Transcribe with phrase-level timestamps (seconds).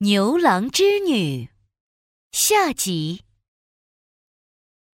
[0.00, 1.48] 牛郎织女
[2.30, 3.24] 下集。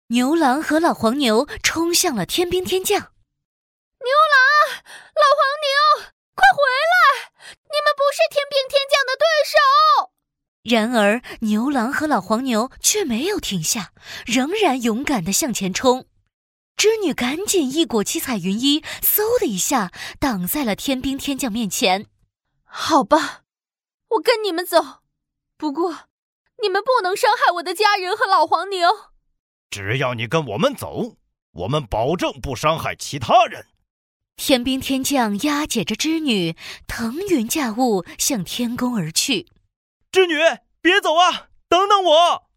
[0.08, 3.00] 牛郎和老黄牛冲向了天兵天将。
[3.00, 4.82] 牛郎、
[5.14, 7.32] 老黄牛，快回来！
[7.48, 10.12] 你们不是天兵天将的对手。
[10.64, 13.94] 然而，牛郎和老黄牛却没有停下，
[14.26, 16.06] 仍然勇敢的向前冲。
[16.76, 22.04] 织女赶紧一裹七彩云衣，嗖的一下挡在了天兵天将面前。
[22.64, 23.44] 好吧。
[24.10, 25.02] 我跟你们走，
[25.56, 26.08] 不过
[26.62, 28.88] 你们不能伤害我的家人和老黄牛。
[29.70, 31.16] 只要你跟我们走，
[31.52, 33.66] 我们保证不伤害其他人。
[34.36, 36.56] 天兵天将押解着织女，
[36.86, 39.46] 腾云驾雾向天宫而去。
[40.10, 40.34] 织女，
[40.80, 41.50] 别走啊！
[41.68, 42.50] 等等我！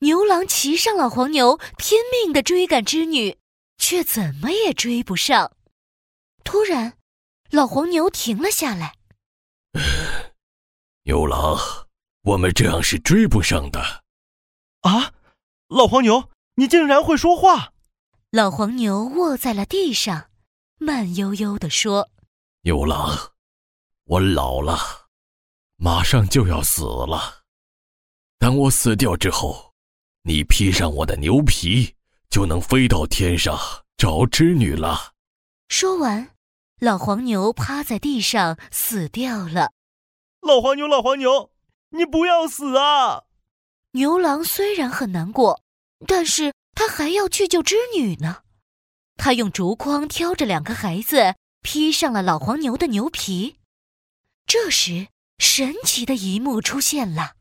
[0.00, 3.38] 牛郎骑上老黄牛，拼命的追赶织女，
[3.78, 5.52] 却怎么也追不上。
[6.44, 6.98] 突然，
[7.50, 8.96] 老黄牛停了下来。
[11.04, 11.58] 牛郎，
[12.22, 14.04] 我们这样是追不上的。
[14.82, 15.12] 啊，
[15.66, 17.72] 老黄牛，你竟然会说话！
[18.30, 20.30] 老黄牛卧在了地上，
[20.78, 22.08] 慢悠悠地说
[22.62, 23.32] ：“牛郎，
[24.04, 24.78] 我老了，
[25.76, 27.42] 马上就要死了。
[28.38, 29.74] 等我死掉之后，
[30.22, 31.96] 你披上我的牛皮，
[32.30, 33.58] 就能飞到天上
[33.96, 35.14] 找织女了。”
[35.68, 36.30] 说完，
[36.78, 39.72] 老黄牛趴在地上死掉了。
[40.42, 41.52] 老黄牛，老黄牛，
[41.90, 43.22] 你不要死啊！
[43.92, 45.62] 牛郎虽然很难过，
[46.04, 48.42] 但是他还要去救织女呢。
[49.16, 53.60] 他用竹筐挑着两个孩子，披上了老黄牛的牛皮。
[54.44, 55.06] 这时，
[55.38, 57.34] 神奇的一幕出现了：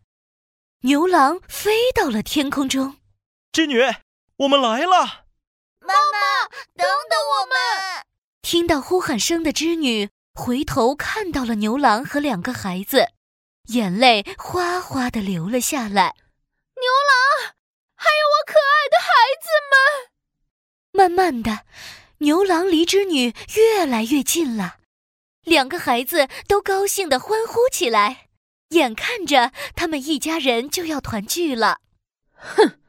[0.81, 2.97] 牛郎飞到了天空中。
[3.51, 3.81] 织女，
[4.37, 5.25] 我们来了！
[5.79, 8.05] 妈妈，等等我们！
[8.43, 10.11] 听到呼喊声的织女。
[10.43, 13.09] 回头看到了牛郎和两个孩子，
[13.67, 16.15] 眼泪哗哗的流了下来。
[16.73, 17.53] 牛郎，
[17.95, 19.77] 还有我可爱的孩子们。
[20.93, 21.59] 慢慢的，
[22.17, 24.77] 牛郎离织女越来越近了，
[25.43, 28.29] 两个孩子都高兴的欢呼起来，
[28.69, 31.81] 眼看着他们一家人就要团聚了。
[32.33, 32.79] 哼，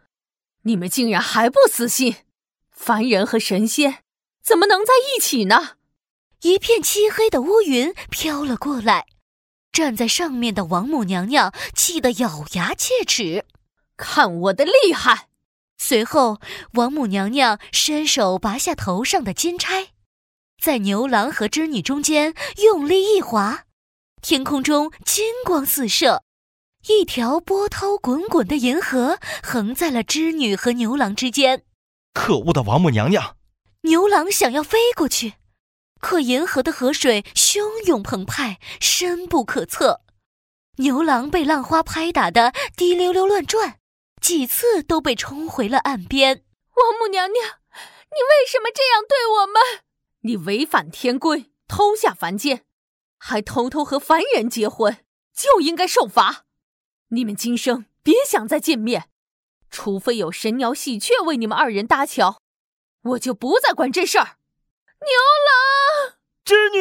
[0.63, 2.17] 你们竟然还不死心！
[2.71, 4.03] 凡人和神仙
[4.43, 5.77] 怎么能在一起呢？
[6.43, 9.07] 一片漆黑的乌云飘了过来，
[9.71, 13.45] 站在上面的王母娘娘气得咬牙切齿
[13.97, 15.29] ：“看我的厉害！”
[15.79, 16.41] 随后，
[16.75, 19.91] 王母娘娘伸手拔下头上的金钗，
[20.61, 23.65] 在牛郎和织女中间用力一划，
[24.21, 26.25] 天空中金光四射，
[26.89, 31.63] 一条波涛滚滚的银河横在了织女和牛郎之间。
[32.13, 33.37] 可恶的王母娘娘！
[33.83, 35.35] 牛郎想要飞过去。
[36.03, 40.01] 可银河的河水汹涌澎湃，深不可测。
[40.79, 43.79] 牛郎被浪花拍打得滴溜溜乱转，
[44.21, 46.45] 几次都被冲回了岸边。
[46.75, 49.63] 王母娘娘，你为什么这样对我们？
[50.23, 52.65] 你违反天规，偷下凡间，
[53.17, 56.45] 还偷偷和凡人结婚，就应该受罚。
[57.11, 59.09] 你们今生别想再见面，
[59.71, 62.43] 除非有神鸟喜鹊为你们二人搭桥，
[63.03, 64.37] 我就不再管这事儿。
[65.05, 65.11] 牛
[65.49, 65.59] 郎，
[66.45, 66.79] 织女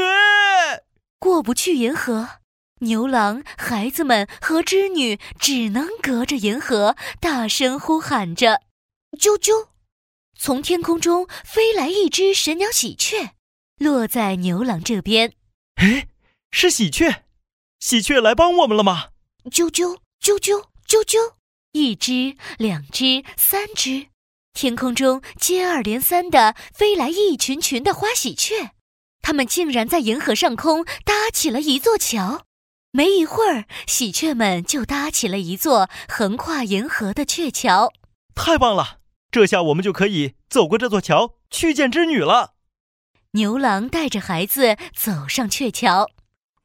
[1.20, 2.40] 过不去银河，
[2.80, 8.62] 牛郎、孩子们和织女只能隔着银河大声呼喊着
[9.20, 9.68] ：“啾啾！”
[10.36, 13.34] 从天空中飞来一只神鸟喜鹊，
[13.78, 15.34] 落在牛郎这边。
[15.76, 16.08] 哎，
[16.50, 17.24] 是喜鹊！
[17.80, 19.10] 喜鹊来帮我们了吗？
[19.46, 21.36] 啾啾啾啾啾啾！
[21.74, 24.08] 一只，两只，三只。
[24.54, 28.72] 天空中接二连三的飞来一群群的花喜鹊，
[29.22, 32.46] 它们竟然在银河上空搭起了一座桥。
[32.92, 37.94] 没一会儿，喜鹊们就搭起了一座横跨银河的鹊桥。
[38.36, 39.00] 太棒了！
[39.32, 42.54] 这下我们就可以走过这座桥去见织女了。
[43.32, 46.10] 牛郎带着孩子走上鹊桥。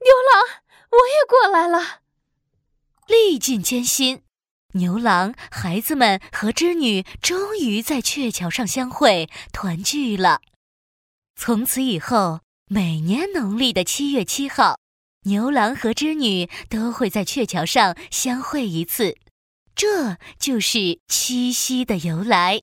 [0.00, 2.00] 牛郎，我也过来了。
[3.06, 4.25] 历尽艰辛。
[4.73, 10.41] 牛郎、孩子们和织女终于在鹊桥上相会，团聚了。
[11.37, 14.80] 从此以后，每年农历的七月七号，
[15.22, 19.16] 牛郎和织女都会在鹊桥上相会一次，
[19.76, 22.62] 这就是七夕的由来。